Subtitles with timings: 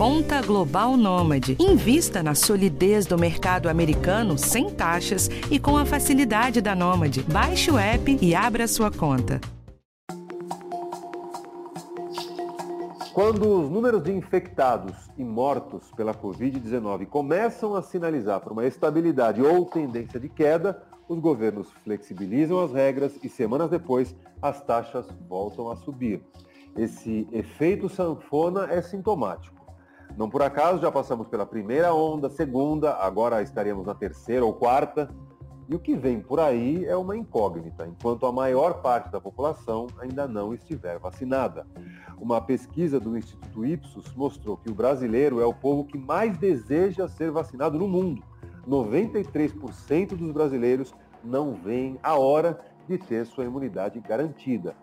[0.00, 1.58] Conta Global Nômade.
[1.60, 7.22] Invista na solidez do mercado americano sem taxas e com a facilidade da Nômade.
[7.24, 9.38] Baixe o app e abra sua conta.
[13.12, 19.42] Quando os números de infectados e mortos pela Covid-19 começam a sinalizar por uma estabilidade
[19.42, 25.70] ou tendência de queda, os governos flexibilizam as regras e semanas depois as taxas voltam
[25.70, 26.22] a subir.
[26.74, 29.59] Esse efeito sanfona é sintomático.
[30.16, 35.08] Não por acaso já passamos pela primeira onda, segunda, agora estaremos na terceira ou quarta.
[35.68, 39.86] E o que vem por aí é uma incógnita, enquanto a maior parte da população
[40.00, 41.64] ainda não estiver vacinada.
[42.18, 47.06] Uma pesquisa do Instituto Ipsos mostrou que o brasileiro é o povo que mais deseja
[47.06, 48.22] ser vacinado no mundo.
[48.68, 50.92] 93% dos brasileiros
[51.22, 52.58] não veem a hora
[52.88, 54.74] de ter sua imunidade garantida.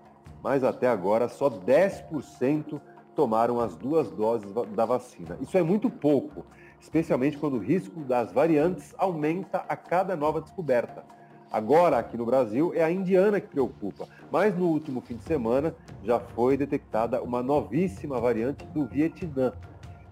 [0.42, 2.80] Mas até agora, só 10%
[3.18, 5.40] tomaram as duas doses da vacina.
[5.42, 6.46] Isso é muito pouco,
[6.80, 11.04] especialmente quando o risco das variantes aumenta a cada nova descoberta.
[11.52, 15.74] Agora, aqui no Brasil, é a indiana que preocupa, mas no último fim de semana
[16.04, 19.52] já foi detectada uma novíssima variante do Vietnã.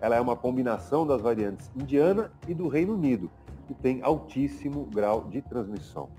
[0.01, 3.29] Ela é uma combinação das variantes indiana e do Reino Unido
[3.67, 6.09] que tem altíssimo grau de transmissão.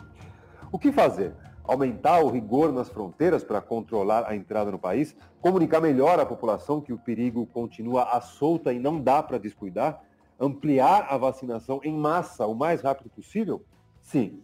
[0.71, 1.33] O que fazer?
[1.69, 5.17] Aumentar o rigor nas fronteiras para controlar a entrada no país?
[5.41, 10.01] Comunicar melhor à população que o perigo continua à solta e não dá para descuidar?
[10.39, 13.65] Ampliar a vacinação em massa o mais rápido possível?
[14.01, 14.41] Sim.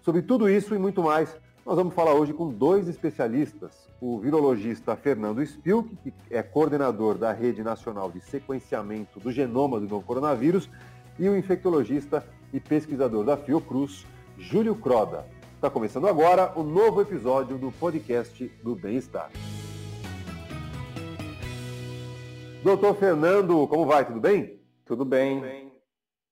[0.00, 3.88] Sobre tudo isso e muito mais, nós vamos falar hoje com dois especialistas.
[4.00, 9.88] O virologista Fernando Spilk, que é coordenador da Rede Nacional de Sequenciamento do Genoma do
[9.88, 10.68] Novo Coronavírus,
[11.18, 14.04] e o infectologista e pesquisador da Fiocruz,
[14.36, 15.24] Júlio Croda.
[15.64, 19.30] Está começando agora o um novo episódio do podcast do Bem-Estar.
[22.62, 24.04] Doutor Fernando, como vai?
[24.04, 24.60] Tudo bem?
[24.84, 25.36] Tudo bem.
[25.36, 25.72] Tudo bem.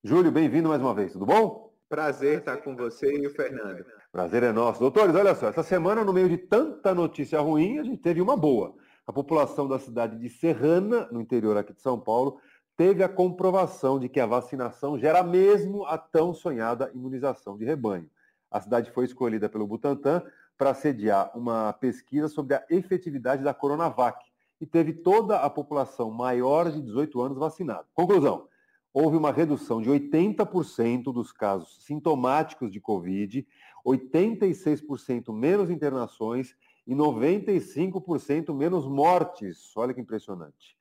[0.04, 1.72] Júlio, bem-vindo mais uma vez, tudo bom?
[1.88, 3.86] Prazer estar com você e o Fernando.
[4.12, 4.80] Prazer é nosso.
[4.80, 8.36] Doutores, olha só, essa semana, no meio de tanta notícia ruim, a gente teve uma
[8.36, 8.74] boa.
[9.06, 12.38] A população da cidade de Serrana, no interior aqui de São Paulo,
[12.76, 18.10] teve a comprovação de que a vacinação gera mesmo a tão sonhada imunização de rebanho.
[18.52, 20.22] A cidade foi escolhida pelo Butantan
[20.58, 24.22] para sediar uma pesquisa sobre a efetividade da Coronavac
[24.60, 27.86] e teve toda a população maior de 18 anos vacinada.
[27.94, 28.46] Conclusão:
[28.92, 33.48] houve uma redução de 80% dos casos sintomáticos de Covid,
[33.86, 36.54] 86% menos internações
[36.86, 39.74] e 95% menos mortes.
[39.76, 40.76] Olha que impressionante.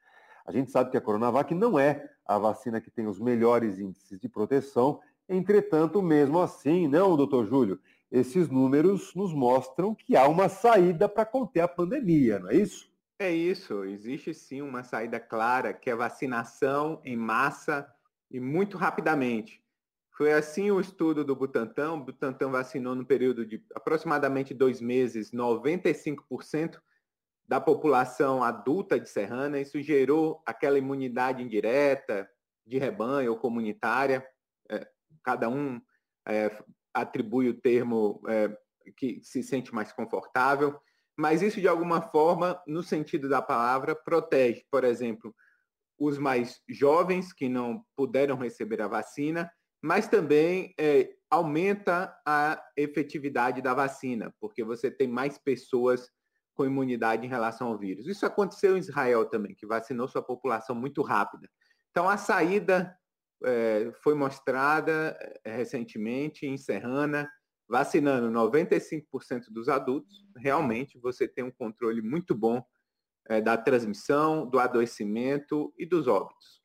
[0.45, 4.19] A gente sabe que a Coronavac não é a vacina que tem os melhores índices
[4.19, 4.99] de proteção,
[5.31, 7.79] entretanto, mesmo assim, não, doutor Júlio,
[8.11, 12.91] esses números nos mostram que há uma saída para conter a pandemia, não é isso?
[13.17, 17.87] É isso, existe sim uma saída clara, que é vacinação em massa
[18.29, 19.63] e muito rapidamente.
[20.17, 21.93] Foi assim o estudo do Butantan.
[21.93, 26.79] O Butantan vacinou no período de aproximadamente dois meses 95%
[27.47, 32.29] da população adulta de Serrana, isso gerou aquela imunidade indireta,
[32.65, 34.25] de rebanho ou comunitária,
[35.23, 35.81] cada um
[36.27, 36.51] é,
[36.93, 38.55] atribui o termo é,
[38.97, 40.79] que se sente mais confortável,
[41.17, 45.35] mas isso de alguma forma, no sentido da palavra, protege, por exemplo,
[45.99, 53.61] os mais jovens que não puderam receber a vacina, mas também é, aumenta a efetividade
[53.61, 56.09] da vacina, porque você tem mais pessoas
[56.53, 58.07] com imunidade em relação ao vírus.
[58.07, 61.49] Isso aconteceu em Israel também, que vacinou sua população muito rápida.
[61.89, 62.97] Então, a saída
[63.43, 67.29] é, foi mostrada é, recentemente em Serrana,
[67.67, 70.25] vacinando 95% dos adultos.
[70.37, 72.63] Realmente, você tem um controle muito bom
[73.27, 76.61] é, da transmissão, do adoecimento e dos óbitos.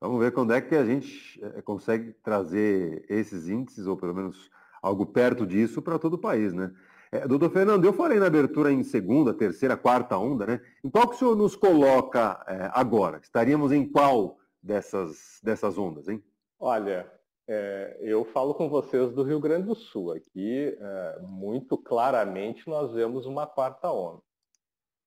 [0.00, 4.50] Vamos ver quando é que a gente consegue trazer esses índices, ou pelo menos
[4.82, 6.72] algo perto disso, para todo o país, né?
[7.12, 10.60] É, doutor Fernando, eu falei na abertura em segunda, terceira, quarta onda, né?
[10.82, 13.18] Em qual que o senhor nos coloca é, agora?
[13.22, 16.22] Estaríamos em qual dessas, dessas ondas, hein?
[16.58, 17.10] Olha,
[17.48, 20.12] é, eu falo com vocês do Rio Grande do Sul.
[20.12, 24.22] Aqui, é, muito claramente, nós vemos uma quarta onda.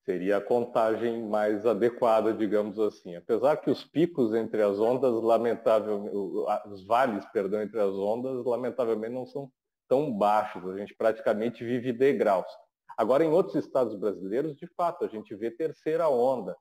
[0.03, 3.15] Seria a contagem mais adequada, digamos assim.
[3.15, 9.13] Apesar que os picos entre as ondas, lamentavelmente, os vales, perdão, entre as ondas, lamentavelmente
[9.13, 9.49] não são
[9.87, 12.47] tão baixos, a gente praticamente vive degraus.
[12.97, 16.55] Agora, em outros estados brasileiros, de fato, a gente vê terceira onda.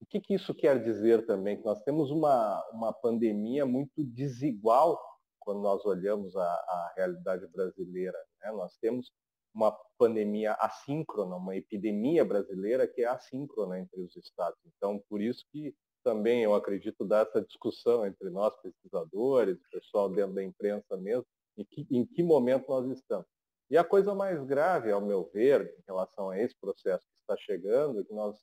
[0.00, 1.58] O que, que isso quer dizer também?
[1.58, 5.00] Que nós temos uma, uma pandemia muito desigual
[5.38, 8.18] quando nós olhamos a, a realidade brasileira.
[8.40, 8.50] Né?
[8.52, 9.12] Nós temos
[9.54, 14.58] uma pandemia assíncrona, uma epidemia brasileira que é assíncrona entre os estados.
[14.64, 20.34] Então, por isso que também, eu acredito, dar essa discussão entre nós, pesquisadores, pessoal dentro
[20.34, 21.26] da imprensa mesmo,
[21.58, 23.26] em que, em que momento nós estamos.
[23.70, 27.36] E a coisa mais grave, ao meu ver, em relação a esse processo que está
[27.36, 28.36] chegando, é que nós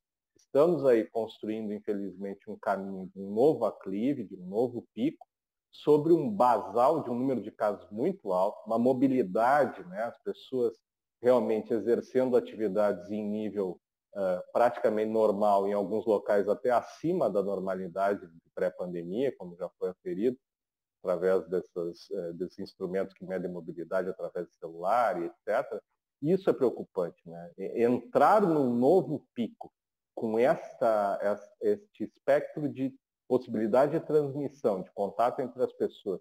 [0.57, 5.23] estamos aí construindo, infelizmente, um caminho de um novo aclive, de um novo pico,
[5.69, 10.75] sobre um basal de um número de casos muito alto, uma mobilidade, né, as pessoas
[11.21, 13.79] realmente exercendo atividades em nível
[14.15, 20.39] uh, praticamente normal, em alguns locais até acima da normalidade pré-pandemia, como já foi aferido,
[21.03, 25.79] através dessas, uh, desses instrumentos que medem mobilidade através do celular etc.
[26.19, 27.21] Isso é preocupante.
[27.29, 27.51] Né?
[27.75, 29.71] Entrar num novo pico
[30.17, 32.91] com esta, este espectro de
[33.27, 36.19] possibilidade de transmissão, de contato entre as pessoas,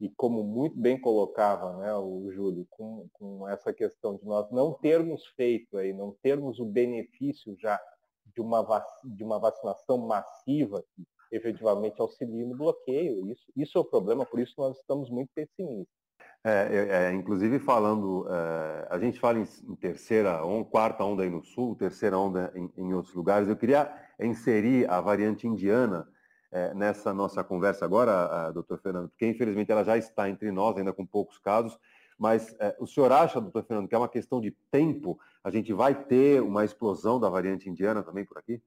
[0.00, 4.72] e como muito bem colocava né, o Júlio, com, com essa questão de nós não
[4.74, 7.80] termos feito aí, não termos o benefício já
[8.26, 13.28] de uma, vac, de uma vacinação massiva que efetivamente auxilia no bloqueio.
[13.28, 16.01] Isso, isso é o problema, por isso nós estamos muito pessimistas.
[16.44, 21.22] É, é, é, inclusive falando, é, a gente fala em, em, terceira ou quarta onda
[21.22, 23.48] aí no sul, terceira onda em, em outros lugares.
[23.48, 26.08] Eu queria inserir a variante indiana
[26.50, 30.92] é, nessa nossa conversa agora, doutor Fernando, porque infelizmente ela já está entre nós, ainda
[30.92, 31.78] com poucos casos.
[32.18, 35.18] Mas é, o senhor acha, doutor Fernando, que é uma questão de tempo?
[35.44, 38.60] A gente vai ter uma explosão da variante indiana também por aqui?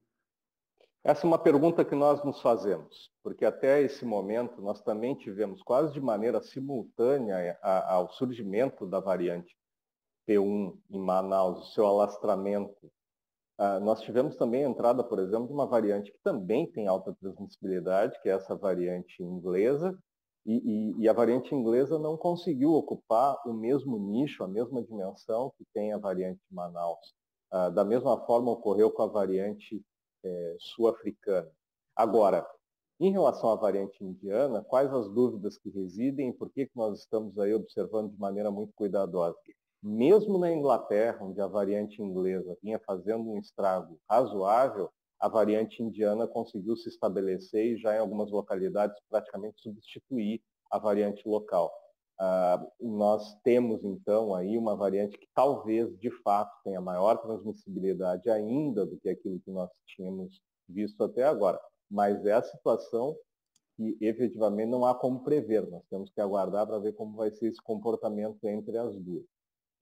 [1.06, 5.62] Essa é uma pergunta que nós nos fazemos, porque até esse momento nós também tivemos
[5.62, 9.56] quase de maneira simultânea ao surgimento da variante
[10.28, 12.90] P1 em Manaus, o seu alastramento.
[13.56, 17.14] Ah, nós tivemos também a entrada, por exemplo, de uma variante que também tem alta
[17.20, 19.96] transmissibilidade, que é essa variante inglesa,
[20.44, 25.52] e, e, e, a variante inglesa não conseguiu ocupar o mesmo nicho, a mesma dimensão
[25.56, 27.14] que tem a variante Manaus.
[27.48, 29.80] Ah, da mesma forma ocorreu com a variante
[30.24, 31.50] é, sul-africana.
[31.94, 32.46] Agora,
[32.98, 37.00] em relação à variante indiana, quais as dúvidas que residem e por que, que nós
[37.00, 39.36] estamos aí observando de maneira muito cuidadosa?
[39.82, 44.90] Mesmo na Inglaterra, onde a variante inglesa vinha fazendo um estrago razoável,
[45.20, 51.26] a variante indiana conseguiu se estabelecer e já em algumas localidades praticamente substituir a variante
[51.28, 51.72] local.
[52.18, 58.86] Uh, nós temos então aí uma variante que talvez de fato tenha maior transmissibilidade ainda
[58.86, 61.60] do que aquilo que nós tínhamos visto até agora.
[61.90, 63.14] Mas é a situação
[63.76, 65.68] que efetivamente não há como prever.
[65.68, 69.26] Nós temos que aguardar para ver como vai ser esse comportamento entre as duas.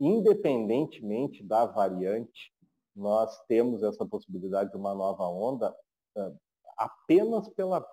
[0.00, 2.52] Independentemente da variante,
[2.96, 5.70] nós temos essa possibilidade de uma nova onda
[6.16, 6.36] uh,
[6.76, 7.86] apenas pela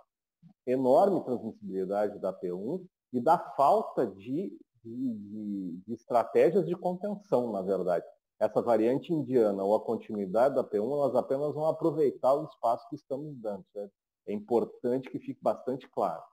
[0.66, 8.06] enorme transmissibilidade da P1 e da falta de, de, de, estratégias de contenção, na verdade.
[8.40, 12.96] Essa variante indiana ou a continuidade da P1, elas apenas vão aproveitar o espaço que
[12.96, 13.64] estamos dando.
[13.72, 13.92] Certo?
[14.28, 16.24] É importante que fique bastante claro.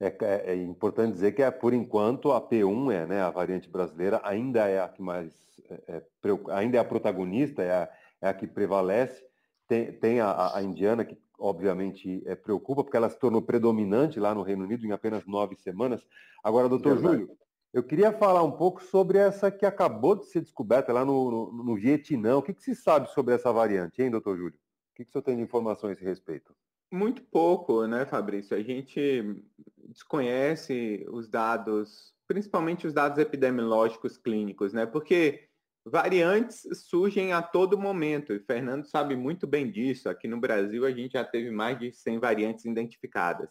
[0.00, 3.68] É, é, é, importante dizer que, é, por enquanto, a P1, é, né, a variante
[3.68, 5.34] brasileira, ainda é a que mais,
[5.88, 6.02] é, é
[6.52, 9.26] ainda é a protagonista, é a, é a que prevalece.
[9.66, 14.34] Tem, tem a, a, indiana, que obviamente é, preocupa, porque ela se tornou predominante lá
[14.34, 16.04] no Reino Unido em apenas nove semanas.
[16.42, 17.30] Agora, doutor Júlio,
[17.72, 21.64] eu queria falar um pouco sobre essa que acabou de ser descoberta lá no, no,
[21.64, 22.36] no Vietnã.
[22.36, 24.58] O que, que, se sabe sobre essa variante, hein, doutor Júlio?
[24.92, 26.54] O que, que o senhor tem de informação a esse respeito?
[26.90, 28.56] Muito pouco, né, Fabrício?
[28.56, 29.44] A gente
[29.76, 34.86] desconhece os dados, principalmente os dados epidemiológicos clínicos, né?
[34.86, 35.48] Porque
[35.90, 40.08] variantes surgem a todo momento, e Fernando sabe muito bem disso.
[40.08, 43.50] Aqui no Brasil, a gente já teve mais de 100 variantes identificadas.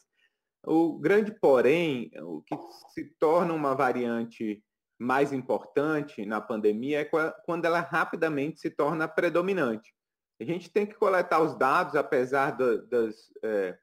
[0.64, 2.56] O grande porém, o que
[2.94, 4.64] se torna uma variante
[5.00, 7.06] mais importante na pandemia é
[7.46, 9.94] quando ela rapidamente se torna predominante.
[10.40, 13.78] A gente tem que coletar os dados, apesar das, é,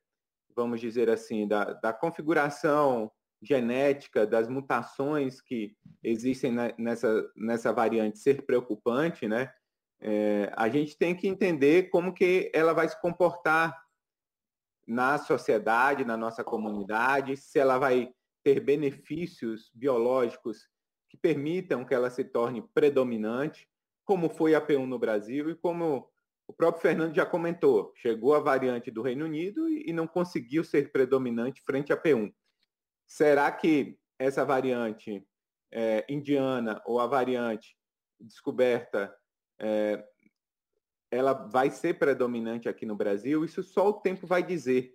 [0.55, 3.11] vamos dizer assim, da, da configuração
[3.45, 9.53] genética, das mutações que existem nessa, nessa variante ser preocupante, né?
[10.01, 13.79] É, a gente tem que entender como que ela vai se comportar
[14.87, 20.69] na sociedade, na nossa comunidade, se ela vai ter benefícios biológicos
[21.09, 23.69] que permitam que ela se torne predominante,
[24.05, 26.11] como foi a P1 no Brasil e como
[26.47, 30.93] o próprio Fernando já comentou, chegou a variante do Reino Unido e não conseguiu ser
[30.93, 32.31] predominante frente à P1.
[33.07, 35.27] Será que essa variante
[35.73, 37.77] é, indiana ou a variante
[38.21, 39.15] descoberta
[39.61, 40.05] é,
[41.11, 43.45] ela vai ser predominante aqui no Brasil?
[43.45, 44.93] Isso só o tempo vai dizer.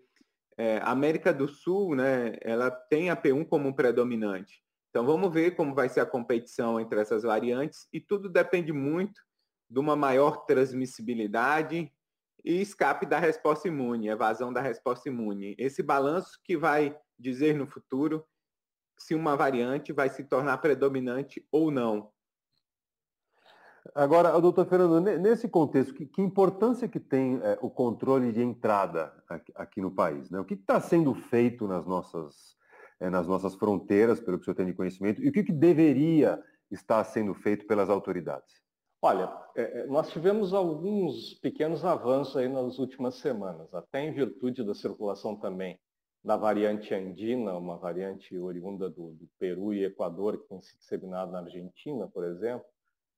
[0.58, 4.62] É, a América do Sul, né, ela tem a P1 como predominante.
[4.90, 9.22] Então vamos ver como vai ser a competição entre essas variantes e tudo depende muito
[9.70, 11.92] de uma maior transmissibilidade
[12.44, 15.56] e escape da resposta imune, evasão da resposta imune.
[15.60, 18.26] Esse balanço que vai dizer no futuro
[18.98, 22.12] se uma variante vai se tornar predominante ou não.
[23.96, 29.14] Agora, doutor Fernando, nesse contexto, que, que importância que tem é, o controle de entrada
[29.28, 30.30] aqui, aqui no país?
[30.30, 30.40] Né?
[30.40, 32.56] O que está sendo feito nas nossas,
[33.00, 35.54] é, nas nossas fronteiras, pelo que o senhor tem de conhecimento, e o que, que
[35.54, 38.62] deveria estar sendo feito pelas autoridades?
[39.02, 44.64] Olha, é, é, nós tivemos alguns pequenos avanços aí nas últimas semanas, até em virtude
[44.64, 45.80] da circulação também
[46.24, 51.32] da variante andina, uma variante oriunda do, do Peru e Equador, que tem se disseminado
[51.32, 52.66] na Argentina, por exemplo.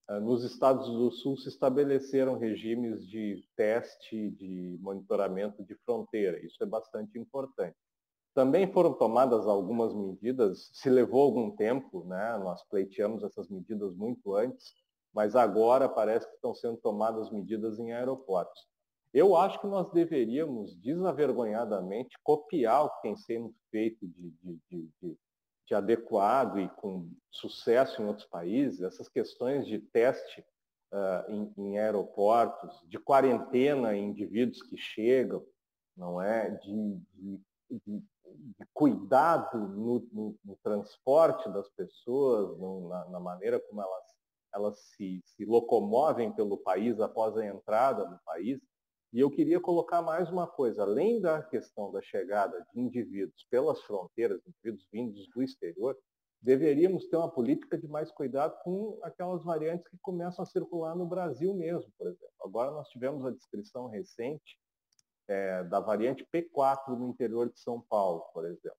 [0.07, 6.43] Ah, nos estados do sul se estabeleceram regimes de teste, de monitoramento de fronteira.
[6.45, 7.77] Isso é bastante importante.
[8.33, 12.37] Também foram tomadas algumas medidas, se levou algum tempo, né?
[12.37, 14.73] nós pleiteamos essas medidas muito antes,
[15.13, 18.70] mas agora parece que estão sendo tomadas medidas em aeroportos.
[19.13, 25.17] Eu acho que nós deveríamos desavergonhadamente copiar o que tem sendo feito de, de, de,
[25.67, 30.45] de adequado e com sucesso em outros países, essas questões de teste
[30.93, 35.45] uh, em, em, aeroportos, de quarentena em indivíduos que chegam,
[35.95, 36.49] não é?
[36.49, 43.81] De, de, de cuidado no, no, no, transporte das pessoas, no, na, na, maneira como
[43.81, 44.03] elas,
[44.53, 48.59] elas se, se locomovem pelo país após a entrada no país.
[49.13, 53.81] E eu queria colocar mais uma coisa, além da questão da chegada de indivíduos pelas
[53.81, 55.97] fronteiras, indivíduos vindos do exterior,
[56.41, 61.05] deveríamos ter uma política de mais cuidado com aquelas variantes que começam a circular no
[61.05, 62.33] Brasil mesmo, por exemplo.
[62.41, 64.57] Agora nós tivemos a descrição recente
[65.27, 68.77] é, da variante P4 no interior de São Paulo, por exemplo.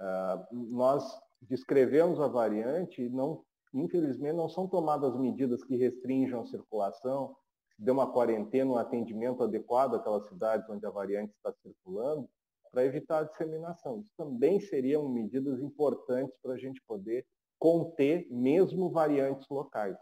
[0.00, 3.42] Uh, nós descrevemos a variante e não,
[3.74, 7.36] infelizmente não são tomadas medidas que restringam a circulação,
[7.78, 12.28] dê uma quarentena, um atendimento adequado àquelas cidades onde a variante está circulando,
[12.70, 14.00] para evitar a disseminação.
[14.00, 17.24] Isso também seriam medidas importantes para a gente poder
[17.58, 19.96] conter mesmo variantes locais.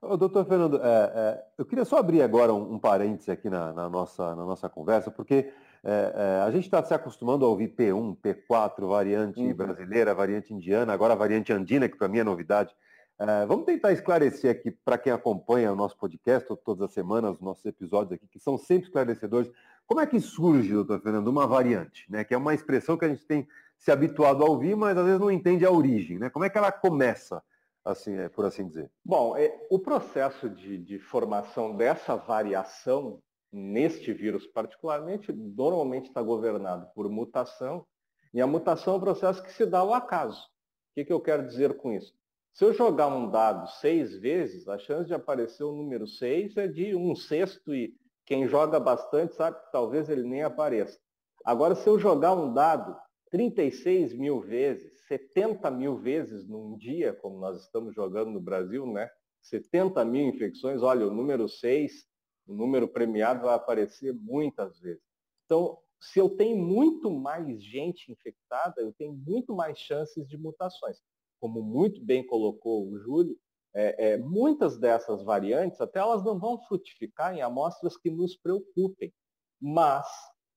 [0.00, 3.72] Ô, doutor Fernando, é, é, eu queria só abrir agora um, um parêntese aqui na,
[3.72, 5.52] na, nossa, na nossa conversa, porque
[5.84, 9.54] é, é a gente está se acostumando a ouvir P1, P4, variante uhum.
[9.54, 12.74] brasileira, variante indiana, agora a variante andina, que para mim é novidade.
[13.22, 17.40] É, vamos tentar esclarecer aqui para quem acompanha o nosso podcast todas as semanas, os
[17.40, 19.48] nossos episódios aqui, que são sempre esclarecedores.
[19.86, 22.24] Como é que surge, doutor Fernando, uma variante, né?
[22.24, 23.46] Que é uma expressão que a gente tem
[23.78, 26.30] se habituado a ouvir, mas às vezes não entende a origem, né?
[26.30, 27.40] Como é que ela começa,
[27.84, 28.90] assim, é, por assim dizer?
[29.04, 36.88] Bom, é, o processo de, de formação dessa variação neste vírus, particularmente, normalmente está governado
[36.92, 37.86] por mutação,
[38.34, 40.42] e a mutação é um processo que se dá ao acaso.
[40.42, 42.12] O que, que eu quero dizer com isso?
[42.52, 46.68] Se eu jogar um dado seis vezes, a chance de aparecer o número seis é
[46.68, 47.94] de um sexto e
[48.26, 51.00] quem joga bastante sabe que talvez ele nem apareça.
[51.46, 52.94] Agora, se eu jogar um dado
[53.30, 59.10] 36 mil vezes, 70 mil vezes num dia, como nós estamos jogando no Brasil, né?
[59.40, 62.06] 70 mil infecções, olha, o número 6,
[62.46, 65.02] o número premiado vai aparecer muitas vezes.
[65.46, 70.98] Então, se eu tenho muito mais gente infectada, eu tenho muito mais chances de mutações
[71.42, 73.36] como muito bem colocou o Júlio,
[73.74, 79.12] é, é, muitas dessas variantes, até elas não vão frutificar em amostras que nos preocupem,
[79.60, 80.06] mas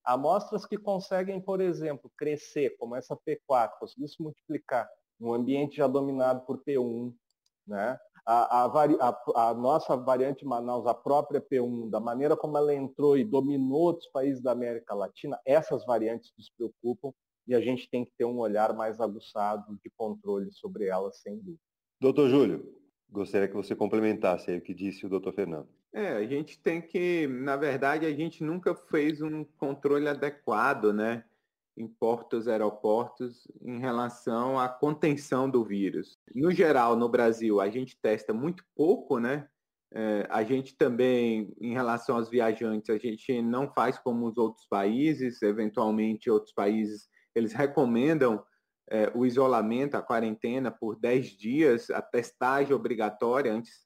[0.03, 4.87] amostras que conseguem, por exemplo, crescer, como essa P4, conseguir se multiplicar
[5.19, 7.11] um ambiente já dominado por P1,
[7.65, 7.97] né?
[8.27, 13.17] A, a, a, a, nossa variante Manaus, a própria P1, da maneira como ela entrou
[13.17, 17.11] e dominou outros países da América Latina, essas variantes nos preocupam
[17.47, 21.37] e a gente tem que ter um olhar mais aguçado de controle sobre elas, sem
[21.37, 21.59] dúvida.
[21.99, 22.75] Doutor Júlio,
[23.09, 25.67] gostaria que você complementasse aí o que disse o doutor Fernando.
[25.93, 31.23] É, a gente tem que, na verdade, a gente nunca fez um controle adequado, né,
[31.77, 36.17] em portos, aeroportos, em relação à contenção do vírus.
[36.33, 39.47] No geral, no Brasil, a gente testa muito pouco, né?
[39.93, 44.65] É, a gente também, em relação aos viajantes, a gente não faz como os outros
[44.67, 48.43] países, eventualmente outros países eles recomendam
[48.89, 53.85] é, o isolamento, a quarentena por 10 dias, a testagem obrigatória antes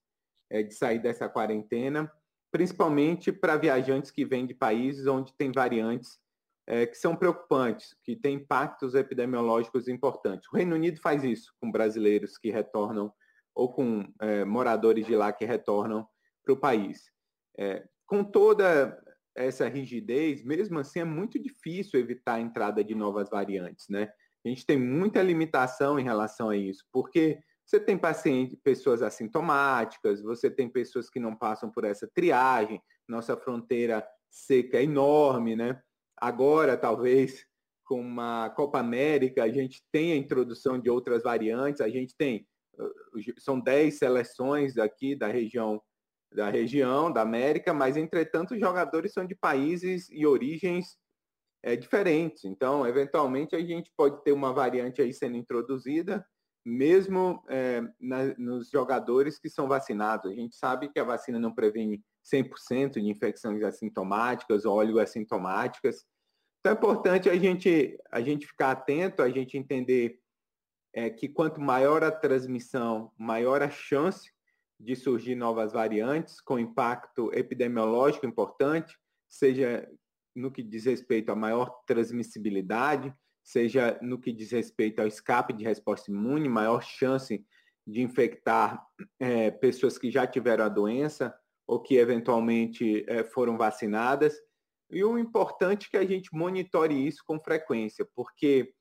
[0.50, 2.12] é, de sair dessa quarentena,
[2.52, 6.20] principalmente para viajantes que vêm de países onde tem variantes
[6.68, 10.48] é, que são preocupantes, que têm impactos epidemiológicos importantes.
[10.52, 13.12] O Reino Unido faz isso com brasileiros que retornam
[13.56, 16.08] ou com é, moradores de lá que retornam
[16.44, 17.12] para o país.
[17.58, 19.02] É, com toda
[19.40, 24.12] essa rigidez, mesmo assim é muito difícil evitar a entrada de novas variantes, né?
[24.46, 30.22] A gente tem muita limitação em relação a isso, porque você tem pacientes, pessoas assintomáticas,
[30.22, 35.82] você tem pessoas que não passam por essa triagem, nossa fronteira seca enorme, né?
[36.18, 37.46] Agora, talvez,
[37.86, 42.46] com uma Copa América, a gente tem a introdução de outras variantes, a gente tem,
[43.38, 45.82] são 10 seleções aqui da região
[46.32, 50.98] da região, da América, mas, entretanto, os jogadores são de países e origens
[51.64, 52.46] é, diferentes.
[52.46, 56.26] Então, eventualmente, a gente pode ter uma variante aí sendo introduzida,
[56.66, 60.32] mesmo é, na, nos jogadores que são vacinados.
[60.32, 66.06] A gente sabe que a vacina não previne 100% de infecções assintomáticas ou assintomáticas.
[66.60, 70.20] Então, é importante a gente, a gente ficar atento, a gente entender
[70.94, 74.32] é, que quanto maior a transmissão, maior a chance
[74.80, 79.88] de surgir novas variantes com impacto epidemiológico importante, seja
[80.36, 85.64] no que diz respeito à maior transmissibilidade, seja no que diz respeito ao escape de
[85.64, 87.44] resposta imune, maior chance
[87.86, 88.82] de infectar
[89.20, 91.36] é, pessoas que já tiveram a doença
[91.68, 94.36] ou que eventualmente é, foram vacinadas.
[94.90, 98.74] E o importante é que a gente monitore isso com frequência, porque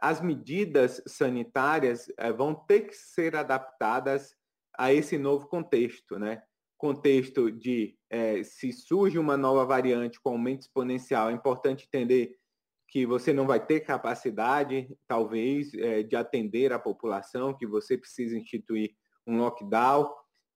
[0.00, 4.34] as medidas sanitárias é, vão ter que ser adaptadas
[4.80, 6.42] a esse novo contexto, né?
[6.78, 12.34] Contexto de é, se surge uma nova variante com aumento exponencial, é importante entender
[12.88, 18.38] que você não vai ter capacidade, talvez, é, de atender a população, que você precisa
[18.38, 18.94] instituir
[19.26, 20.10] um lockdown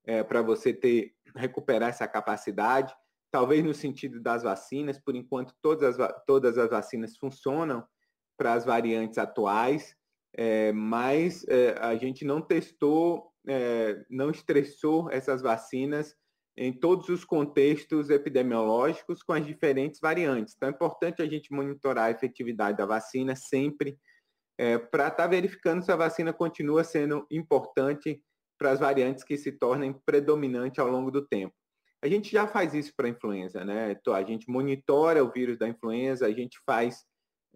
[0.07, 2.95] é, para você ter recuperar essa capacidade.
[3.31, 7.85] Talvez no sentido das vacinas, por enquanto todas as, todas as vacinas funcionam
[8.39, 9.95] para as variantes atuais,
[10.33, 16.15] é, mas é, a gente não testou é, não estressou essas vacinas
[16.57, 20.55] em todos os contextos epidemiológicos com as diferentes variantes.
[20.57, 23.99] Então é importante a gente monitorar a efetividade da vacina sempre
[24.57, 28.23] é, para estar tá verificando se a vacina continua sendo importante
[28.59, 31.55] para as variantes que se tornem predominantes ao longo do tempo.
[32.03, 33.93] A gente já faz isso para a influenza, né?
[33.93, 37.03] Então, a gente monitora o vírus da influenza, a gente faz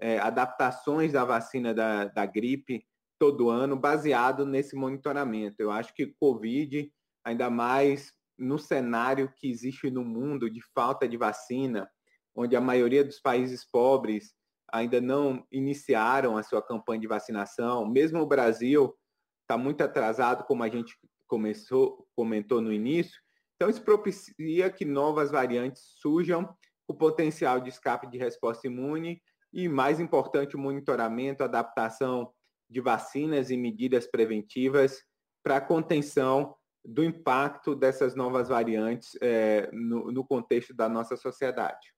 [0.00, 2.82] é, adaptações da vacina da, da gripe
[3.18, 5.56] todo ano baseado nesse monitoramento.
[5.58, 6.90] Eu acho que Covid,
[7.24, 11.90] ainda mais no cenário que existe no mundo de falta de vacina,
[12.34, 14.32] onde a maioria dos países pobres
[14.72, 18.94] ainda não iniciaram a sua campanha de vacinação, mesmo o Brasil
[19.42, 23.18] está muito atrasado, como a gente começou, comentou no início,
[23.56, 26.48] então isso propicia que novas variantes surjam,
[26.86, 29.20] o potencial de escape de resposta imune
[29.52, 32.32] e, mais importante, o monitoramento, adaptação
[32.68, 35.02] de vacinas e medidas preventivas
[35.42, 36.54] para contenção
[36.84, 41.92] do impacto dessas novas variantes é, no, no, contexto da nossa sociedade.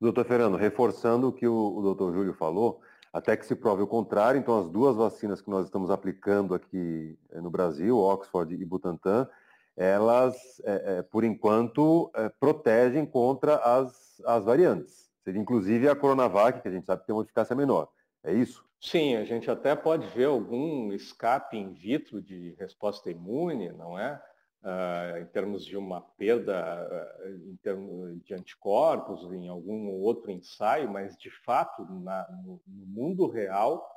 [0.00, 2.80] Doutor Fernando, reforçando o que o, o doutor Júlio falou,
[3.12, 7.18] até que se prove o contrário, então as duas vacinas que nós estamos aplicando aqui
[7.30, 9.28] é, no Brasil, Oxford e Butantan,
[9.76, 15.10] elas, é, é, por enquanto, é, protegem contra as, as variantes.
[15.26, 17.88] Inclusive a Coronavac, que a gente sabe que tem uma eficácia menor.
[18.22, 18.64] É isso?
[18.84, 24.22] Sim, a gente até pode ver algum escape in vitro de resposta imune, não é?
[24.62, 30.90] Uh, em termos de uma perda uh, em termos de anticorpos, em algum outro ensaio,
[30.90, 33.90] mas de fato, na, no, no, mundo real,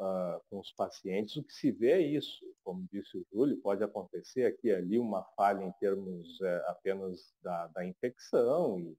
[0.00, 2.44] uh, com os pacientes, o que se vê é isso.
[2.64, 7.32] Como disse o Júlio, pode acontecer aqui e ali uma falha em termos eh, apenas
[7.42, 8.96] da, da infecção e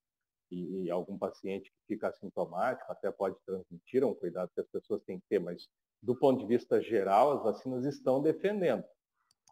[0.51, 4.67] e, e, algum paciente que fica assintomático até pode transmitir, é um cuidado que as
[4.67, 5.67] pessoas têm que ter, mas
[6.01, 8.83] do ponto de vista geral, as vacinas estão defendendo.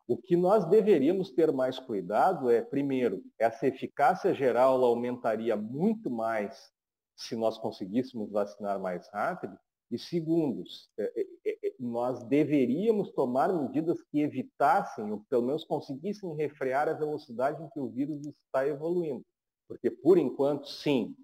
[0.08, 6.10] O que nós deveríamos ter mais cuidado é, primeiro, essa eficácia geral ela aumentaria muito
[6.10, 6.72] mais
[7.16, 9.58] se nós conseguíssemos vacinar mais rápido,
[9.92, 10.64] e segundo,
[10.98, 11.04] é,
[11.46, 17.62] é, é, nós deveríamos tomar medidas que evitassem, ou pelo menos conseguissem refrear a velocidade
[17.64, 19.24] em que o vírus está evoluindo.
[19.68, 21.16] Porque, por enquanto, sim,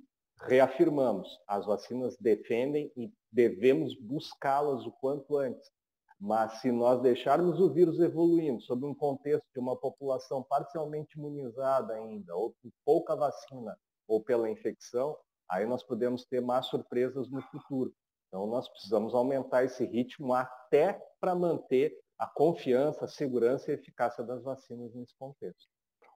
[0.41, 5.71] reafirmamos, as vacinas defendem e devemos buscá-las o quanto antes.
[6.19, 11.93] Mas se nós deixarmos o vírus evoluindo sob um contexto de uma população parcialmente imunizada
[11.93, 13.75] ainda, ou com pouca vacina,
[14.08, 15.17] ou pela infecção,
[15.49, 17.93] aí nós podemos ter más surpresas no futuro.
[18.27, 23.77] Então nós precisamos aumentar esse ritmo até para manter a confiança, a segurança e a
[23.77, 25.67] eficácia das vacinas nesse contexto.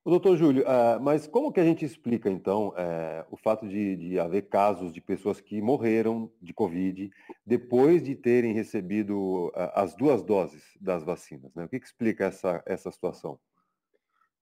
[0.03, 3.95] O doutor Júlio, uh, mas como que a gente explica, então, uh, o fato de,
[3.95, 7.11] de, haver casos de pessoas que morreram de Covid
[7.43, 11.51] depois de terem recebido uh, as duas doses das vacinas?
[11.55, 11.65] Né?
[11.65, 13.39] O que, que explica essa, essa situação?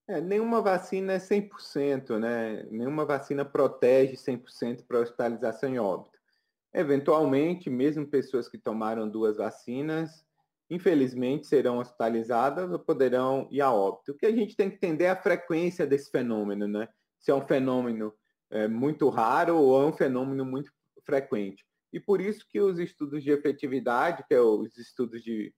[0.06, 2.68] É, nenhuma vacina é 100%, né?
[2.70, 6.20] Nenhuma vacina protege 100% para hospitalização e óbito.
[6.74, 10.23] Eventualmente, mesmo pessoas que tomaram duas vacinas,
[10.70, 14.12] infelizmente, serão hospitalizadas ou poderão ir a óbito.
[14.12, 16.88] O que a gente tem que entender é a frequência desse fenômeno, né?
[17.20, 18.14] Se é um fenômeno
[18.50, 20.72] é, muito raro ou é um fenômeno muito
[21.06, 21.66] frequente.
[21.92, 25.54] E por isso que os estudos de efetividade, que é os estudos de,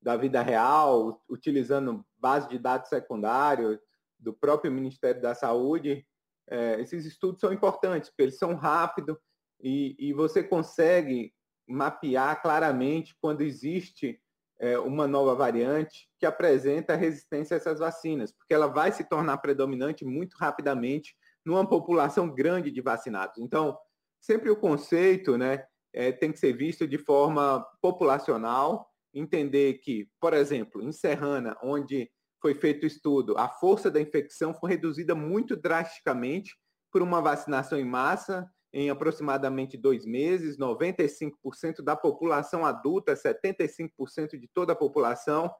[0.00, 3.78] da vida real, utilizando base de dados secundários
[4.18, 6.06] do próprio Ministério da Saúde,
[6.48, 9.16] é, esses estudos são importantes, porque eles são rápidos
[9.62, 11.32] e, e você consegue
[11.66, 14.20] mapear claramente quando existe
[14.60, 19.38] é, uma nova variante que apresenta resistência a essas vacinas, porque ela vai se tornar
[19.38, 23.38] predominante muito rapidamente numa população grande de vacinados.
[23.38, 23.76] Então,
[24.20, 30.34] sempre o conceito né, é, tem que ser visto de forma populacional, entender que, por
[30.34, 35.56] exemplo, em Serrana, onde foi feito o estudo, a força da infecção foi reduzida muito
[35.56, 36.54] drasticamente
[36.92, 44.48] por uma vacinação em massa em aproximadamente dois meses, 95% da população adulta, 75% de
[44.52, 45.52] toda a população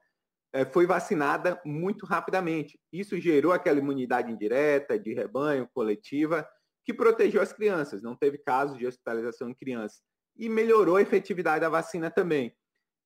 [0.52, 2.78] é, foi vacinada muito rapidamente.
[2.92, 6.48] Isso gerou aquela imunidade indireta, de rebanho, coletiva,
[6.84, 10.00] que protegeu as crianças, não teve casos de hospitalização em crianças.
[10.36, 12.54] E melhorou a efetividade da vacina também.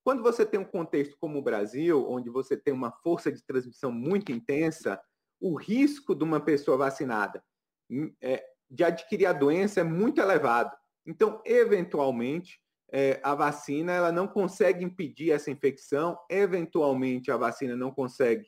[0.03, 3.91] Quando você tem um contexto como o Brasil, onde você tem uma força de transmissão
[3.91, 5.01] muito intensa,
[5.41, 7.43] o risco de uma pessoa vacinada
[7.89, 8.43] hum, é,
[8.75, 10.75] de adquirir a doença é muito elevado.
[11.05, 12.59] Então, eventualmente,
[12.91, 18.45] é, a vacina ela não consegue impedir essa infecção, eventualmente a vacina não consegue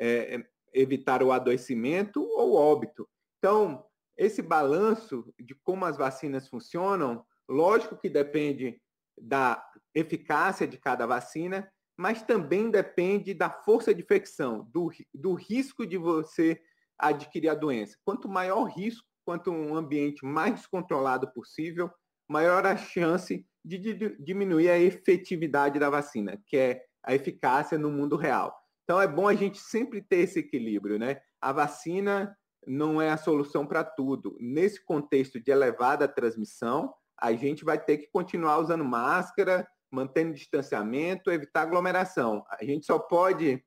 [0.00, 0.42] é,
[0.74, 3.08] evitar o adoecimento ou óbito.
[3.38, 3.84] Então,
[4.16, 8.80] esse balanço de como as vacinas funcionam, lógico que depende
[9.16, 9.64] da
[9.94, 15.96] eficácia de cada vacina, mas também depende da força de infecção, do, do risco de
[15.96, 16.60] você
[16.98, 17.96] adquirir a doença.
[18.04, 21.90] Quanto maior o risco, quanto um ambiente mais descontrolado possível,
[22.26, 23.78] maior a chance de
[24.18, 28.58] diminuir a efetividade da vacina, que é a eficácia no mundo real.
[28.84, 31.20] Então é bom a gente sempre ter esse equilíbrio, né?
[31.42, 32.34] A vacina
[32.66, 34.34] não é a solução para tudo.
[34.40, 41.30] Nesse contexto de elevada transmissão, a gente vai ter que continuar usando máscara, mantendo distanciamento,
[41.30, 42.42] evitar aglomeração.
[42.50, 43.62] A gente só pode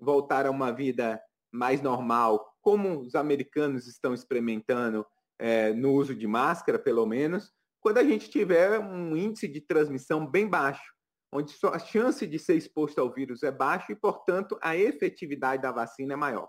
[0.00, 1.20] voltar a uma vida
[1.52, 5.04] mais normal, como os americanos estão experimentando
[5.38, 10.24] é, no uso de máscara, pelo menos, quando a gente tiver um índice de transmissão
[10.24, 10.94] bem baixo,
[11.32, 15.72] onde a chance de ser exposto ao vírus é baixa e, portanto, a efetividade da
[15.72, 16.48] vacina é maior.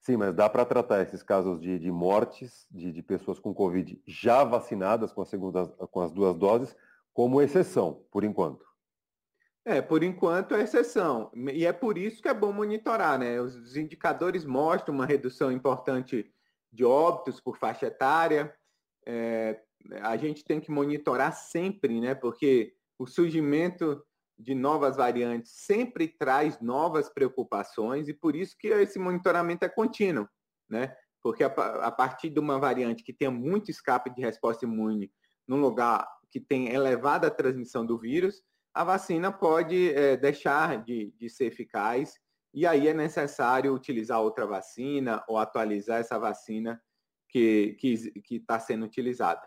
[0.00, 4.00] Sim, mas dá para tratar esses casos de, de mortes de, de, pessoas com Covid
[4.06, 6.74] já vacinadas com, segunda, com as duas doses
[7.12, 8.64] como exceção, por enquanto.
[9.68, 11.30] É, por enquanto é exceção.
[11.52, 13.38] E é por isso que é bom monitorar, né?
[13.38, 16.32] Os indicadores mostram uma redução importante
[16.72, 18.50] de óbitos por faixa etária.
[19.04, 19.60] É,
[20.00, 22.14] a gente tem que monitorar sempre, né?
[22.14, 24.02] Porque o surgimento
[24.38, 30.26] de novas variantes sempre traz novas preocupações e por isso que esse monitoramento é contínuo,
[30.66, 30.96] né?
[31.22, 35.12] Porque a, a partir de uma variante que tenha muito escape de resposta imune
[35.46, 38.42] num lugar que tem elevada transmissão do vírus,
[38.78, 42.14] a vacina pode é, deixar de, de ser eficaz
[42.54, 46.80] e aí é necessário utilizar outra vacina ou atualizar essa vacina
[47.28, 47.76] que
[48.30, 49.42] está sendo utilizada.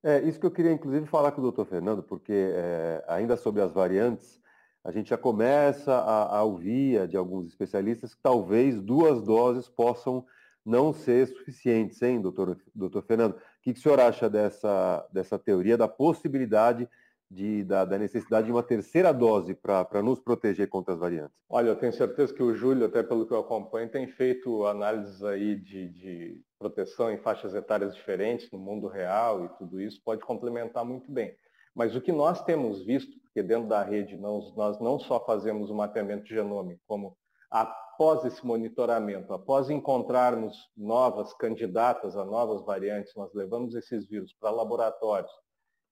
[0.00, 3.62] É, isso que eu queria, inclusive, falar com o doutor Fernando, porque é, ainda sobre
[3.62, 4.40] as variantes,
[4.84, 10.24] a gente já começa a, a ouvir de alguns especialistas que talvez duas doses possam
[10.64, 13.32] não ser suficientes, hein, doutor, doutor Fernando?
[13.32, 16.88] O que, que o senhor acha dessa, dessa teoria, da possibilidade
[17.30, 21.36] de, da, da, necessidade de uma terceira dose para nos proteger contra as variantes?
[21.48, 25.22] Olha, eu tenho certeza que o Júlio, até pelo que eu acompanho, tem feito análises
[25.22, 30.22] aí de, de proteção em faixas etárias diferentes no mundo real e tudo isso pode
[30.22, 31.34] complementar muito bem.
[31.74, 35.70] Mas o que nós temos visto, porque dentro da rede nós, nós não só fazemos
[35.70, 37.16] o mapeamento genômico, como
[37.50, 44.50] após esse monitoramento, após encontrarmos novas candidatas a novas variantes, nós levamos esses vírus para
[44.50, 45.30] laboratórios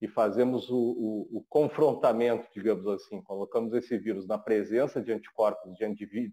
[0.00, 5.74] e fazemos o, o, o, confrontamento, digamos assim, colocamos esse vírus na presença de anticorpos
[5.74, 5.85] de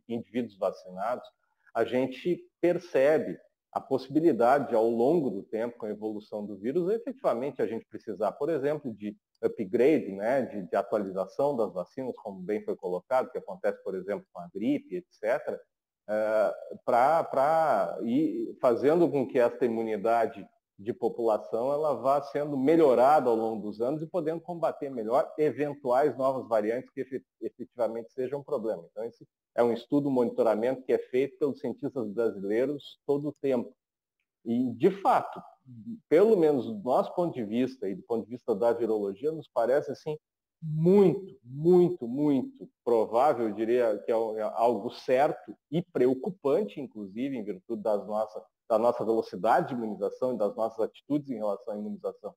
[0.07, 1.27] indivíduos vacinados,
[1.73, 3.37] a gente percebe
[3.71, 8.31] a possibilidade, ao longo do tempo, com a evolução do vírus, efetivamente a gente precisar,
[8.33, 13.37] por exemplo, de upgrade, né, de, de atualização das vacinas, como bem foi colocado, que
[13.37, 15.59] acontece, por exemplo, com a gripe, etc.,
[16.07, 16.53] é,
[16.85, 20.45] para ir fazendo com que essa imunidade
[20.77, 26.17] de população ela vá sendo melhorada ao longo dos anos e podendo combater melhor eventuais
[26.17, 27.05] novas variantes que
[27.41, 28.83] efetivamente sejam um problema.
[28.91, 33.35] Então, esse é um estudo, um monitoramento que é feito pelos cientistas brasileiros todo o
[33.39, 33.73] tempo.
[34.43, 35.41] E, de fato,
[36.09, 39.47] pelo menos do nosso ponto de vista e do ponto de vista da virologia, nos
[39.47, 40.17] parece assim
[40.61, 47.43] muito, muito, muito provável, eu diria que é, é algo certo e preocupante, inclusive, em
[47.43, 51.77] virtude das nossa, da nossa velocidade de imunização e das nossas atitudes em relação à
[51.77, 52.33] imunização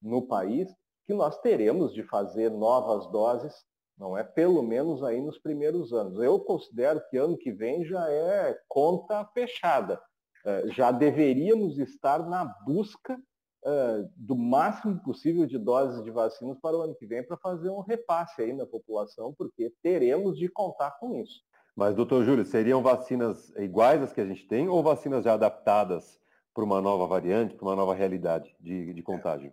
[0.00, 0.68] no país,
[1.06, 3.64] que nós teremos de fazer novas doses,
[3.98, 4.22] não é?
[4.22, 6.18] Pelo menos aí nos primeiros anos.
[6.20, 10.00] Eu considero que ano que vem já é conta fechada.
[10.44, 13.18] É, já deveríamos estar na busca
[13.62, 17.68] é, do máximo possível de doses de vacinas para o ano que vem para fazer
[17.68, 21.42] um repasse aí na população, porque teremos de contar com isso.
[21.76, 26.20] Mas, doutor Júlio, seriam vacinas iguais às que a gente tem ou vacinas já adaptadas
[26.54, 29.52] para uma nova variante, para uma nova realidade de, de contágio?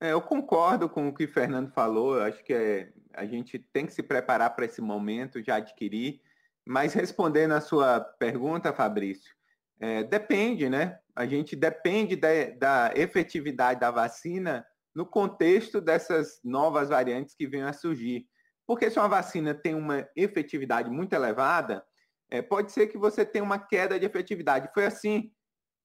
[0.00, 2.16] É, eu concordo com o que o Fernando falou.
[2.16, 6.20] Eu acho que é, a gente tem que se preparar para esse momento, já adquirir.
[6.64, 9.32] Mas respondendo a sua pergunta, Fabrício,
[9.80, 10.98] é, depende, né?
[11.14, 12.28] A gente depende da,
[12.58, 18.26] da efetividade da vacina no contexto dessas novas variantes que venham a surgir.
[18.66, 21.84] Porque se uma vacina tem uma efetividade muito elevada,
[22.30, 24.70] é, pode ser que você tenha uma queda de efetividade.
[24.72, 25.30] Foi assim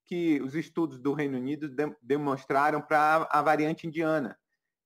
[0.05, 4.37] que os estudos do Reino Unido de, demonstraram para a variante indiana.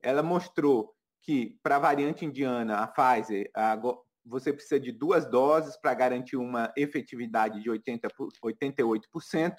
[0.02, 3.80] Ela mostrou que para a variante indiana, a Pfizer, a,
[4.26, 8.08] você precisa de duas doses para garantir uma efetividade de 80,
[8.44, 9.56] 88%,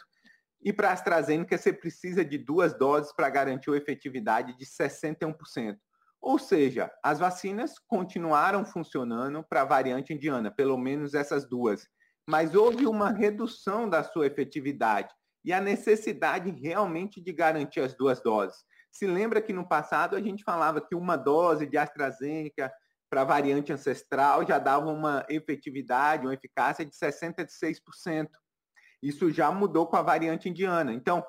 [0.65, 5.77] e para a AstraZeneca você precisa de duas doses para garantir uma efetividade de 61%.
[6.23, 11.89] Ou seja, as vacinas continuaram funcionando para a variante indiana, pelo menos essas duas.
[12.29, 15.13] Mas houve uma redução da sua efetividade
[15.45, 18.57] e a necessidade realmente de garantir as duas doses.
[18.93, 22.73] Se lembra que no passado a gente falava que uma dose de AstraZeneca
[23.11, 28.29] para a variante ancestral já dava uma efetividade, uma eficácia de 66%.
[29.03, 30.93] Isso já mudou com a variante indiana.
[30.93, 31.25] Então,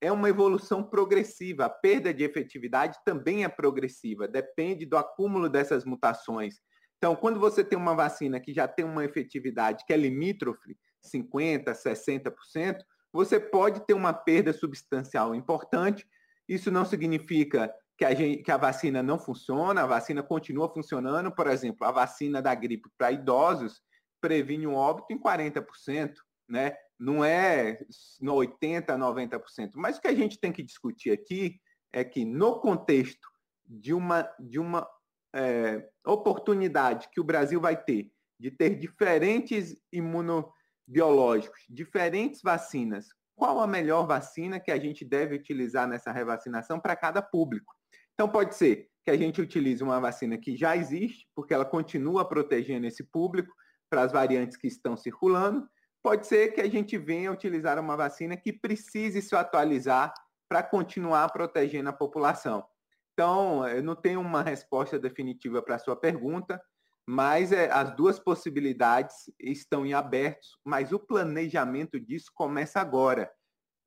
[0.00, 1.66] é uma evolução progressiva.
[1.66, 6.56] A perda de efetividade também é progressiva, depende do acúmulo dessas mutações.
[6.96, 11.74] Então, quando você tem uma vacina que já tem uma efetividade que é limítrofe, 50%,
[11.74, 12.78] 60%,
[13.12, 16.06] você pode ter uma perda substancial importante.
[16.48, 21.32] Isso não significa que a, gente, que a vacina não funciona, a vacina continua funcionando.
[21.32, 23.80] Por exemplo, a vacina da gripe para idosos
[24.20, 26.14] previne um óbito em 40%,
[26.48, 26.74] né?
[26.98, 27.80] Não é
[28.20, 29.72] no 80%, 90%.
[29.74, 31.60] Mas o que a gente tem que discutir aqui
[31.92, 33.28] é que no contexto
[33.66, 34.88] de uma, de uma
[35.34, 43.66] é, oportunidade que o Brasil vai ter de ter diferentes imunobiológicos, diferentes vacinas, qual a
[43.66, 47.74] melhor vacina que a gente deve utilizar nessa revacinação para cada público?
[48.14, 52.28] Então pode ser que a gente utilize uma vacina que já existe, porque ela continua
[52.28, 53.52] protegendo esse público
[53.90, 55.68] para as variantes que estão circulando,
[56.02, 60.12] pode ser que a gente venha utilizar uma vacina que precise se atualizar
[60.48, 62.64] para continuar protegendo a população.
[63.12, 66.60] Então, eu não tenho uma resposta definitiva para a sua pergunta,
[67.06, 73.30] mas é, as duas possibilidades estão em aberto, mas o planejamento disso começa agora.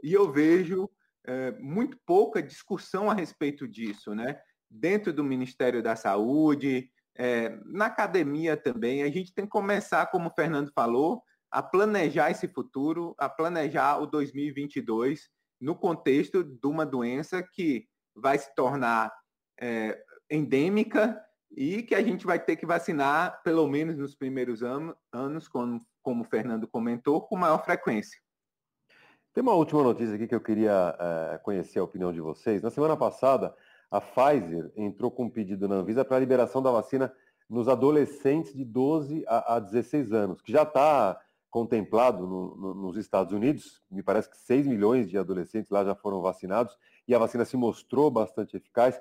[0.04, 0.90] E eu vejo
[1.26, 4.40] é, muito pouca discussão a respeito disso, né?
[4.70, 10.30] Dentro do Ministério da Saúde, é, na academia também, a gente tem que começar, como
[10.30, 11.22] o Fernando falou,
[11.52, 17.86] a planejar esse futuro, a planejar o 2022 no contexto de uma doença que
[18.16, 19.14] vai se tornar
[19.60, 24.96] é, endêmica e que a gente vai ter que vacinar, pelo menos nos primeiros anos,
[25.12, 28.18] anos como, como o Fernando comentou, com maior frequência.
[29.34, 32.62] Tem uma última notícia aqui que eu queria é, conhecer a opinião de vocês.
[32.62, 33.54] Na semana passada,
[33.90, 37.14] a Pfizer entrou com um pedido na Anvisa para a liberação da vacina
[37.50, 41.20] nos adolescentes de 12 a, a 16 anos, que já está
[41.52, 45.94] contemplado no, no, nos Estados Unidos, me parece que 6 milhões de adolescentes lá já
[45.94, 49.00] foram vacinados e a vacina se mostrou bastante eficaz.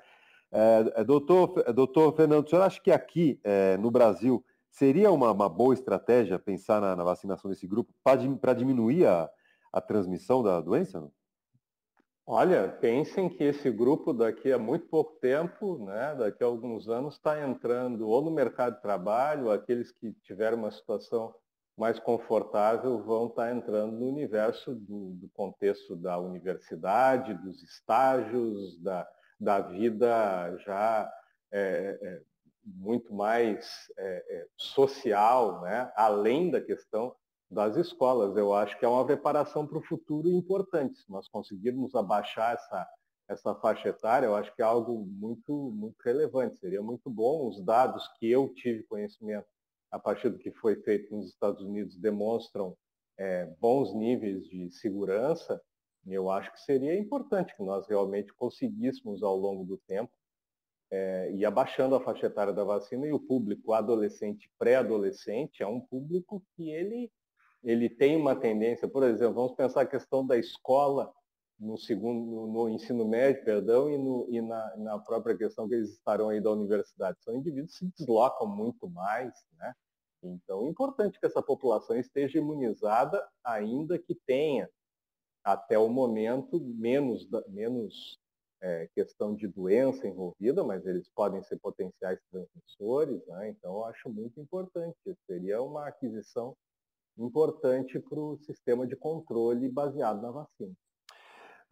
[0.51, 5.09] É, é doutor, é, doutor Fernando, o senhor acha que aqui é, no Brasil seria
[5.11, 9.29] uma, uma, boa estratégia pensar na, na vacinação desse grupo para diminuir a,
[9.71, 11.09] a, transmissão da doença?
[12.25, 17.15] Olha, pensem que esse grupo daqui a muito pouco tempo, né, daqui a alguns anos,
[17.15, 21.33] está entrando ou no mercado de trabalho, aqueles que tiveram uma situação
[21.81, 28.79] mais confortável vão estar tá entrando no universo do, do contexto da universidade, dos estágios,
[28.83, 29.07] da,
[29.39, 31.11] da vida já
[31.51, 32.21] é, é,
[32.63, 35.91] muito mais é, é, social, né?
[35.95, 37.15] além da questão
[37.49, 38.37] das escolas.
[38.37, 40.99] Eu acho que é uma preparação para o futuro importante.
[40.99, 42.87] Se nós conseguirmos abaixar essa,
[43.27, 46.59] essa faixa etária, eu acho que é algo muito, muito relevante.
[46.59, 49.47] Seria muito bom os dados que eu tive conhecimento
[49.91, 52.75] a partir do que foi feito nos Estados Unidos, demonstram
[53.17, 55.61] é, bons níveis de segurança,
[56.07, 60.11] eu acho que seria importante que nós realmente conseguíssemos ao longo do tempo
[60.89, 65.79] é, ir abaixando a faixa etária da vacina e o público adolescente, pré-adolescente, é um
[65.79, 67.11] público que ele
[67.63, 71.13] ele tem uma tendência, por exemplo, vamos pensar a questão da escola
[71.61, 75.91] no segundo, no, ensino médio, perdão, e, no, e na, na, própria questão que eles
[75.91, 77.21] estarão aí da universidade.
[77.21, 79.73] São indivíduos que se deslocam muito mais, né?
[80.23, 84.67] Então, é importante que essa população esteja imunizada, ainda que tenha,
[85.43, 88.19] até o momento, menos, menos
[88.59, 93.49] é, questão de doença envolvida, mas eles podem ser potenciais transmissores, né?
[93.49, 94.97] Então, eu acho muito importante.
[95.27, 96.55] Seria uma aquisição
[97.17, 100.73] importante para o sistema de controle baseado na vacina.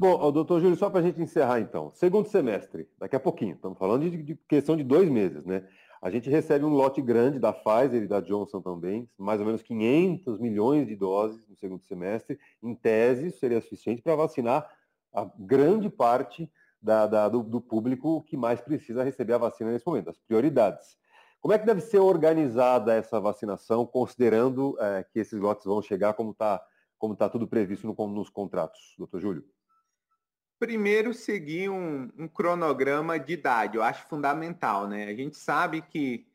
[0.01, 1.91] Bom, doutor Júlio, só para a gente encerrar então.
[1.93, 5.67] Segundo semestre, daqui a pouquinho, estamos falando de, de, questão de dois meses, né?
[6.01, 9.61] A gente recebe um lote grande da Pfizer e da Johnson também, mais ou menos
[9.61, 12.39] 500 milhões de doses no segundo semestre.
[12.63, 14.71] Em tese, seria suficiente para vacinar
[15.13, 16.49] a grande parte
[16.81, 20.97] da, da, do, do público que mais precisa receber a vacina nesse momento, as prioridades.
[21.41, 26.13] Como é que deve ser organizada essa vacinação, considerando é, que esses lotes vão chegar
[26.13, 26.63] como está
[26.97, 29.58] como tá tudo previsto no, nos contratos, doutor Júlio?
[30.59, 35.05] Primeiro, seguir um, um, cronograma de idade, eu acho fundamental, né?
[35.05, 36.27] A gente sabe que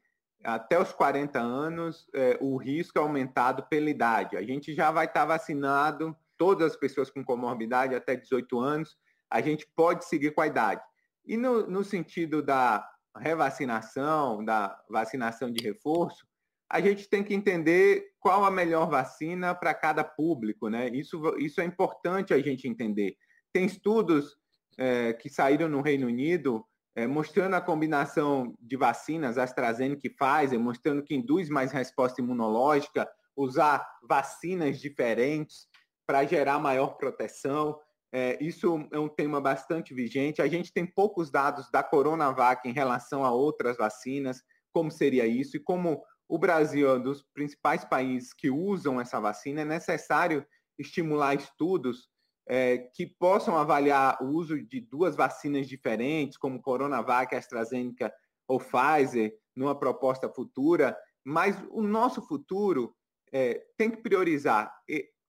[0.42, 4.38] até os 40 anos é, o risco é aumentado pela idade.
[4.38, 8.96] A gente já vai estar vacinado, todas as pessoas com comorbidade até 18 anos,
[9.30, 10.80] a gente pode seguir com a idade.
[11.26, 16.26] E no, no sentido da revacinação, da vacinação de reforço,
[16.70, 20.88] a gente tem que entender qual a melhor vacina para cada público, né?
[20.88, 23.16] Isso, isso é importante a gente entender.
[23.54, 24.36] Tem estudos
[24.76, 30.58] é, que saíram no Reino Unido é, mostrando a combinação de vacinas, AstraZeneca e Pfizer,
[30.58, 35.68] mostrando que induz mais resposta imunológica, usar vacinas diferentes
[36.04, 37.78] para gerar maior proteção.
[38.12, 40.42] É, isso é um tema bastante vigente.
[40.42, 45.56] A gente tem poucos dados da Coronavac em relação a outras vacinas, como seria isso,
[45.56, 50.44] e como o Brasil é um dos principais países que usam essa vacina, é necessário
[50.76, 52.08] estimular estudos
[52.46, 58.12] é, que possam avaliar o uso de duas vacinas diferentes, como Coronavac, AstraZeneca
[58.46, 62.94] ou Pfizer, numa proposta futura, mas o nosso futuro
[63.32, 64.72] é, tem que priorizar.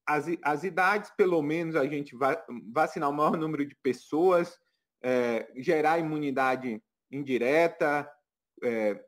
[0.05, 2.37] As, as idades, pelo menos a gente vai
[2.71, 4.59] vacinar o maior número de pessoas,
[5.01, 8.09] é, gerar imunidade indireta,
[8.63, 8.99] é,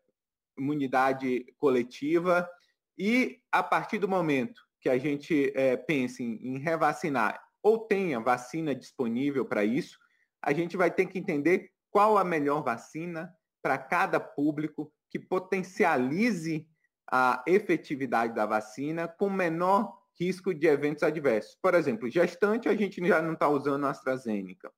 [0.58, 2.50] imunidade coletiva,
[2.98, 8.17] e a partir do momento que a gente é, pense em, em revacinar ou tenha
[8.17, 9.99] vacina disponível para isso,
[10.41, 13.30] a gente vai ter que entender qual a melhor vacina
[13.62, 16.65] para cada público que potencialize
[17.12, 21.58] a efetividade da vacina com menor risco de eventos adversos.
[21.62, 24.71] Por exemplo, gestante, a gente já não está usando a AstraZeneca.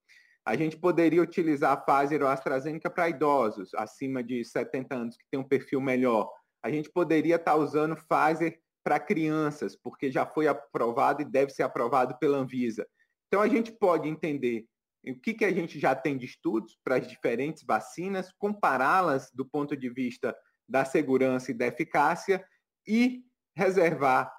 [0.44, 5.16] A gente poderia utilizar a Pfizer ou a AstraZeneca para idosos acima de 70 anos,
[5.16, 6.28] que tem um perfil melhor.
[6.64, 11.52] A gente poderia estar tá usando Pfizer para crianças, porque já foi aprovado e deve
[11.52, 12.88] ser aprovado pela Anvisa.
[13.28, 14.66] Então, a gente pode entender
[15.06, 19.46] o que, que a gente já tem de estudos para as diferentes vacinas, compará-las do
[19.46, 20.36] ponto de vista
[20.68, 22.44] da segurança e da eficácia
[22.88, 23.24] e
[23.56, 24.32] reservar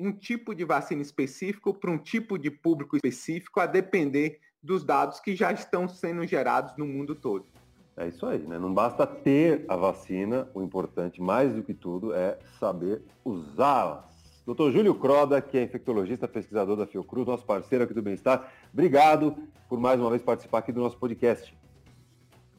[0.00, 5.20] um tipo de vacina específico para um tipo de público específico, a depender dos dados
[5.20, 7.46] que já estão sendo gerados no mundo todo.
[7.96, 8.58] É isso aí, né?
[8.58, 14.12] Não basta ter a vacina, o importante, mais do que tudo, é saber usá-las.
[14.46, 19.36] Doutor Júlio Croda, que é infectologista, pesquisador da Fiocruz, nosso parceiro aqui do Bem-Estar, obrigado
[19.68, 21.56] por mais uma vez participar aqui do nosso podcast.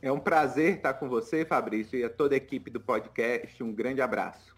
[0.02, 3.64] É um prazer estar com você, Fabrício, e a toda a equipe do podcast.
[3.64, 4.53] Um grande abraço.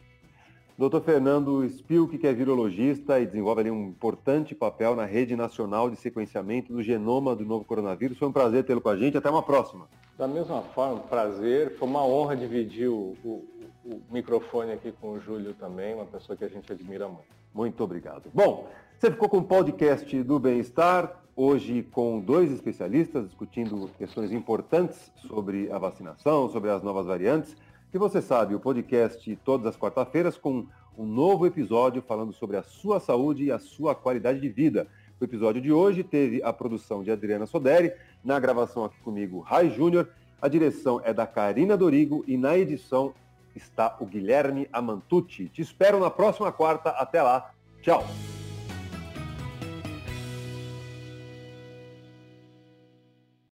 [0.77, 5.89] Doutor Fernando Spilk, que é virologista e desenvolve ali um importante papel na Rede Nacional
[5.89, 8.17] de Sequenciamento do Genoma do Novo Coronavírus.
[8.17, 9.17] Foi um prazer tê-lo com a gente.
[9.17, 9.87] Até uma próxima.
[10.17, 11.77] Da mesma forma, prazer.
[11.77, 13.45] Foi uma honra dividir o, o,
[13.85, 17.23] o microfone aqui com o Júlio também, uma pessoa que a gente admira muito.
[17.53, 18.29] Muito obrigado.
[18.33, 18.67] Bom,
[18.99, 25.71] você ficou com o podcast do Bem-Estar, hoje com dois especialistas discutindo questões importantes sobre
[25.71, 27.55] a vacinação, sobre as novas variantes.
[27.95, 32.61] E você sabe, o podcast todas as quarta-feiras com um novo episódio falando sobre a
[32.61, 34.85] sua saúde e a sua qualidade de vida.
[35.17, 39.69] O episódio de hoje teve a produção de Adriana Soderi, na gravação aqui comigo, Rai
[39.69, 40.09] Júnior,
[40.41, 43.13] a direção é da Karina Dorigo e na edição
[43.55, 45.47] está o Guilherme Amantucci.
[45.47, 46.89] Te espero na próxima quarta.
[46.89, 47.49] Até lá.
[47.81, 48.03] Tchau.